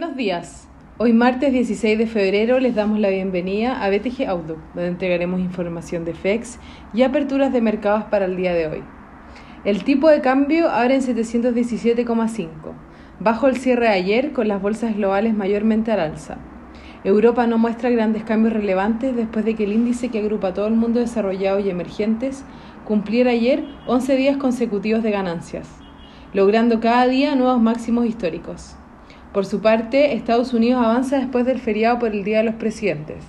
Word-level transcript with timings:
Buenos 0.00 0.16
días. 0.16 0.66
Hoy 0.96 1.12
martes 1.12 1.52
16 1.52 1.98
de 1.98 2.06
febrero 2.06 2.58
les 2.58 2.74
damos 2.74 2.98
la 3.00 3.10
bienvenida 3.10 3.84
a 3.84 3.90
BTG 3.90 4.26
Auto, 4.26 4.56
donde 4.72 4.88
entregaremos 4.88 5.40
información 5.40 6.06
de 6.06 6.14
FEX 6.14 6.58
y 6.94 7.02
aperturas 7.02 7.52
de 7.52 7.60
mercados 7.60 8.04
para 8.04 8.24
el 8.24 8.34
día 8.34 8.54
de 8.54 8.66
hoy. 8.66 8.82
El 9.66 9.84
tipo 9.84 10.08
de 10.08 10.22
cambio 10.22 10.70
abre 10.70 10.94
en 10.94 11.02
717,5, 11.02 12.48
bajo 13.20 13.46
el 13.46 13.58
cierre 13.58 13.88
de 13.88 13.92
ayer 13.92 14.32
con 14.32 14.48
las 14.48 14.62
bolsas 14.62 14.96
globales 14.96 15.34
mayormente 15.34 15.92
al 15.92 16.00
alza. 16.00 16.38
Europa 17.04 17.46
no 17.46 17.58
muestra 17.58 17.90
grandes 17.90 18.24
cambios 18.24 18.54
relevantes 18.54 19.14
después 19.14 19.44
de 19.44 19.54
que 19.54 19.64
el 19.64 19.74
índice 19.74 20.08
que 20.08 20.20
agrupa 20.20 20.48
a 20.48 20.54
todo 20.54 20.66
el 20.66 20.76
mundo 20.76 21.00
desarrollado 21.00 21.60
y 21.60 21.68
emergentes 21.68 22.46
cumpliera 22.86 23.32
ayer 23.32 23.66
11 23.86 24.16
días 24.16 24.38
consecutivos 24.38 25.02
de 25.02 25.10
ganancias, 25.10 25.68
logrando 26.32 26.80
cada 26.80 27.06
día 27.06 27.36
nuevos 27.36 27.60
máximos 27.60 28.06
históricos. 28.06 28.79
Por 29.32 29.46
su 29.46 29.60
parte, 29.60 30.14
Estados 30.14 30.52
Unidos 30.52 30.84
avanza 30.84 31.18
después 31.18 31.46
del 31.46 31.60
feriado 31.60 32.00
por 32.00 32.10
el 32.10 32.24
Día 32.24 32.38
de 32.38 32.44
los 32.44 32.56
Presidentes. 32.56 33.22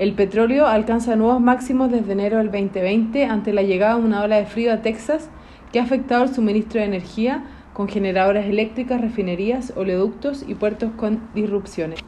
El 0.00 0.14
petróleo 0.14 0.66
alcanza 0.66 1.14
nuevos 1.14 1.40
máximos 1.40 1.92
desde 1.92 2.10
enero 2.10 2.38
del 2.38 2.50
2020 2.50 3.26
ante 3.26 3.52
la 3.52 3.62
llegada 3.62 3.96
de 3.96 4.02
una 4.02 4.22
ola 4.24 4.36
de 4.36 4.46
frío 4.46 4.72
a 4.72 4.82
Texas 4.82 5.30
que 5.70 5.78
ha 5.78 5.84
afectado 5.84 6.24
el 6.24 6.34
suministro 6.34 6.80
de 6.80 6.86
energía 6.86 7.44
con 7.72 7.86
generadoras 7.86 8.46
eléctricas, 8.46 9.00
refinerías, 9.00 9.72
oleoductos 9.76 10.44
y 10.48 10.56
puertos 10.56 10.90
con 10.96 11.20
disrupciones. 11.36 12.00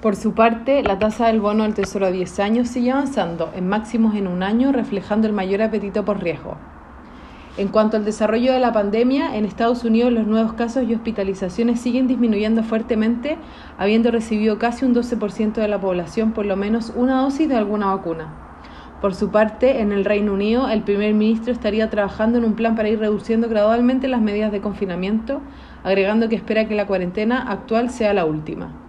Por 0.00 0.16
su 0.16 0.32
parte, 0.32 0.82
la 0.82 0.98
tasa 0.98 1.26
del 1.26 1.42
bono 1.42 1.64
del 1.64 1.74
Tesoro 1.74 2.06
a 2.06 2.10
10 2.10 2.40
años 2.40 2.68
sigue 2.68 2.92
avanzando 2.92 3.52
en 3.54 3.68
máximos 3.68 4.14
en 4.14 4.26
un 4.26 4.42
año, 4.42 4.72
reflejando 4.72 5.26
el 5.26 5.34
mayor 5.34 5.60
apetito 5.60 6.06
por 6.06 6.22
riesgo. 6.22 6.56
En 7.56 7.68
cuanto 7.68 7.96
al 7.96 8.04
desarrollo 8.04 8.52
de 8.52 8.58
la 8.58 8.72
pandemia, 8.72 9.36
en 9.36 9.44
Estados 9.44 9.84
Unidos 9.84 10.12
los 10.12 10.26
nuevos 10.26 10.54
casos 10.54 10.82
y 10.88 10.94
hospitalizaciones 10.94 11.80
siguen 11.80 12.08
disminuyendo 12.08 12.64
fuertemente, 12.64 13.38
habiendo 13.78 14.10
recibido 14.10 14.58
casi 14.58 14.84
un 14.84 14.92
12% 14.92 15.52
de 15.52 15.68
la 15.68 15.80
población 15.80 16.32
por 16.32 16.46
lo 16.46 16.56
menos 16.56 16.92
una 16.96 17.22
dosis 17.22 17.48
de 17.48 17.54
alguna 17.54 17.94
vacuna. 17.94 18.34
Por 19.00 19.14
su 19.14 19.30
parte, 19.30 19.80
en 19.80 19.92
el 19.92 20.04
Reino 20.04 20.32
Unido, 20.32 20.68
el 20.68 20.82
primer 20.82 21.14
ministro 21.14 21.52
estaría 21.52 21.90
trabajando 21.90 22.38
en 22.38 22.44
un 22.44 22.54
plan 22.54 22.74
para 22.74 22.88
ir 22.88 22.98
reduciendo 22.98 23.48
gradualmente 23.48 24.08
las 24.08 24.20
medidas 24.20 24.50
de 24.50 24.60
confinamiento, 24.60 25.40
agregando 25.84 26.28
que 26.28 26.34
espera 26.34 26.66
que 26.66 26.74
la 26.74 26.88
cuarentena 26.88 27.40
actual 27.52 27.90
sea 27.90 28.14
la 28.14 28.24
última. 28.24 28.83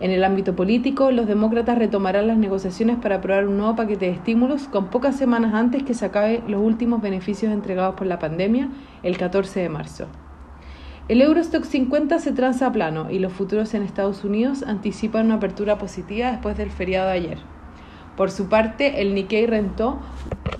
En 0.00 0.10
el 0.10 0.24
ámbito 0.24 0.56
político, 0.56 1.10
los 1.10 1.26
demócratas 1.26 1.76
retomarán 1.76 2.26
las 2.26 2.38
negociaciones 2.38 2.96
para 2.96 3.16
aprobar 3.16 3.46
un 3.46 3.58
nuevo 3.58 3.76
paquete 3.76 4.06
de 4.06 4.12
estímulos 4.12 4.62
con 4.62 4.88
pocas 4.88 5.14
semanas 5.16 5.52
antes 5.52 5.82
que 5.82 5.92
se 5.92 6.06
acabe 6.06 6.42
los 6.48 6.62
últimos 6.62 7.02
beneficios 7.02 7.52
entregados 7.52 7.96
por 7.96 8.06
la 8.06 8.18
pandemia, 8.18 8.70
el 9.02 9.18
14 9.18 9.60
de 9.60 9.68
marzo. 9.68 10.06
El 11.08 11.20
Eurostock 11.20 11.64
50 11.64 12.18
se 12.18 12.32
transa 12.32 12.66
a 12.66 12.72
plano 12.72 13.10
y 13.10 13.18
los 13.18 13.32
futuros 13.32 13.74
en 13.74 13.82
Estados 13.82 14.24
Unidos 14.24 14.62
anticipan 14.62 15.26
una 15.26 15.34
apertura 15.34 15.76
positiva 15.76 16.30
después 16.30 16.56
del 16.56 16.70
feriado 16.70 17.08
de 17.08 17.14
ayer. 17.14 17.38
Por 18.16 18.30
su 18.30 18.48
parte, 18.48 19.02
el 19.02 19.14
Nikkei 19.14 19.46
rentó 19.46 19.98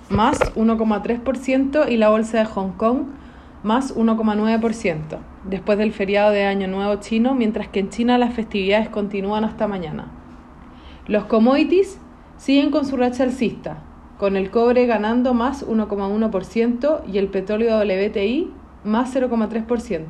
más 0.09 0.39
1,3% 0.55 1.89
y 1.89 1.97
la 1.97 2.09
bolsa 2.09 2.39
de 2.39 2.45
Hong 2.45 2.73
Kong 2.73 3.05
más 3.63 3.95
1,9%, 3.95 5.19
después 5.45 5.77
del 5.77 5.93
feriado 5.93 6.31
de 6.31 6.45
Año 6.45 6.67
Nuevo 6.67 6.99
chino, 7.01 7.35
mientras 7.35 7.67
que 7.67 7.79
en 7.79 7.89
China 7.89 8.17
las 8.17 8.33
festividades 8.33 8.89
continúan 8.89 9.43
hasta 9.43 9.67
mañana. 9.67 10.11
Los 11.07 11.25
commodities 11.25 11.99
siguen 12.37 12.71
con 12.71 12.85
su 12.85 12.97
racha 12.97 13.23
alcista, 13.23 13.83
con 14.17 14.35
el 14.35 14.51
cobre 14.51 14.85
ganando 14.85 15.33
más 15.33 15.67
1,1% 15.67 17.01
y 17.11 17.17
el 17.17 17.27
petróleo 17.27 17.79
WTI 17.79 18.51
más 18.83 19.15
0,3%. 19.15 20.05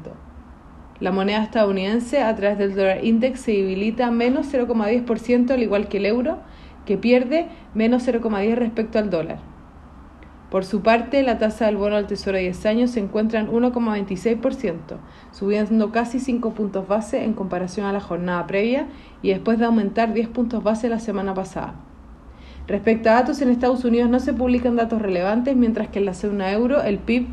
La 0.99 1.11
moneda 1.11 1.43
estadounidense 1.43 2.21
a 2.21 2.36
través 2.36 2.58
del 2.58 2.75
dólar 2.75 3.03
index 3.03 3.41
se 3.41 3.53
debilita 3.53 4.11
menos 4.11 4.53
0,10% 4.53 5.52
al 5.52 5.63
igual 5.63 5.88
que 5.88 5.97
el 5.97 6.05
euro, 6.05 6.38
que 6.86 6.97
pierde 6.97 7.47
menos 7.73 8.08
0,10 8.08 8.55
respecto 8.55 8.99
al 8.99 9.09
dólar. 9.09 9.51
Por 10.52 10.66
su 10.66 10.82
parte, 10.82 11.23
la 11.23 11.38
tasa 11.38 11.67
del 11.67 11.78
bono 11.78 11.95
al 11.95 12.08
Tesoro 12.08 12.36
de 12.36 12.44
10 12.44 12.66
años 12.66 12.92
se 12.92 13.00
encuentra 13.00 13.39
en 13.39 13.48
1,26%, 13.48 14.98
subiendo 15.32 15.92
casi 15.94 16.20
5 16.20 16.52
puntos 16.52 16.89
base 16.89 17.23
en 17.23 17.32
comparación 17.32 17.86
a 17.86 17.94
la 17.94 18.02
jornada 18.02 18.45
previa 18.48 18.88
y 19.22 19.30
después 19.30 19.60
de 19.60 19.66
aumentar 19.66 20.14
10 20.14 20.28
puntos 20.28 20.62
base 20.62 20.89
la 20.89 21.00
semana 21.00 21.34
pasada. 21.34 21.76
Respecto 22.67 23.10
a 23.10 23.14
datos, 23.14 23.42
en 23.42 23.50
Estados 23.50 23.86
Unidos 23.86 24.10
no 24.10 24.20
se 24.20 24.34
publican 24.34 24.76
datos 24.76 25.02
relevantes, 25.02 25.56
mientras 25.56 25.88
que 25.88 26.00
en 26.00 26.06
la 26.06 26.14
zona 26.14 26.52
euro 26.52 26.83
el 26.83 27.00
PIB 27.00 27.28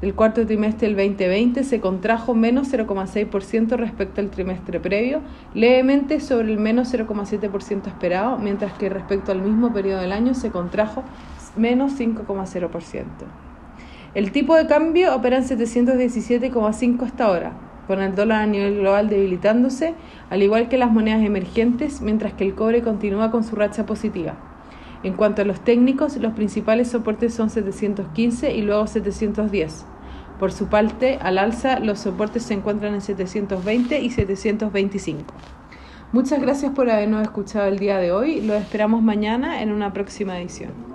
del 0.00 0.14
cuarto 0.14 0.46
trimestre 0.46 0.88
del 0.88 0.96
2020 0.96 1.64
se 1.64 1.78
contrajo 1.78 2.34
menos 2.34 2.72
0,6% 2.72 3.76
respecto 3.76 4.22
al 4.22 4.30
trimestre 4.30 4.80
previo, 4.80 5.20
levemente 5.52 6.20
sobre 6.20 6.50
el 6.50 6.58
menos 6.58 6.92
0,7% 6.92 7.86
esperado, 7.86 8.38
mientras 8.38 8.72
que 8.72 8.88
respecto 8.88 9.30
al 9.30 9.42
mismo 9.42 9.74
periodo 9.74 10.00
del 10.00 10.12
año 10.12 10.32
se 10.32 10.50
contrajo 10.50 11.04
menos 11.56 11.98
5,0%. 11.98 13.04
El 14.14 14.30
tipo 14.30 14.56
de 14.56 14.66
cambio 14.66 15.14
opera 15.14 15.38
en 15.38 15.44
717,5 15.44 17.02
hasta 17.02 17.24
ahora, 17.24 17.52
con 17.86 18.02
el 18.02 18.14
dólar 18.14 18.42
a 18.42 18.46
nivel 18.46 18.78
global 18.78 19.08
debilitándose, 19.08 19.94
al 20.30 20.42
igual 20.42 20.68
que 20.68 20.78
las 20.78 20.90
monedas 20.90 21.22
emergentes, 21.22 22.00
mientras 22.02 22.34
que 22.34 22.44
el 22.44 22.54
cobre 22.54 22.82
continúa 22.82 23.30
con 23.30 23.42
su 23.42 23.56
racha 23.56 23.86
positiva. 23.86 24.34
En 25.02 25.14
cuanto 25.14 25.42
a 25.42 25.44
los 25.44 25.60
técnicos, 25.60 26.16
los 26.18 26.34
principales 26.34 26.88
soportes 26.88 27.34
son 27.34 27.50
715 27.50 28.54
y 28.54 28.62
luego 28.62 28.86
710. 28.86 29.86
Por 30.38 30.52
su 30.52 30.68
parte, 30.68 31.18
al 31.20 31.38
alza, 31.38 31.80
los 31.80 32.00
soportes 32.00 32.44
se 32.44 32.54
encuentran 32.54 32.94
en 32.94 33.00
720 33.00 34.00
y 34.00 34.10
725. 34.10 35.24
Muchas 36.12 36.40
gracias 36.40 36.72
por 36.72 36.90
habernos 36.90 37.22
escuchado 37.22 37.66
el 37.66 37.78
día 37.78 37.96
de 37.96 38.12
hoy. 38.12 38.42
Lo 38.42 38.54
esperamos 38.54 39.02
mañana 39.02 39.62
en 39.62 39.72
una 39.72 39.92
próxima 39.92 40.38
edición. 40.38 40.91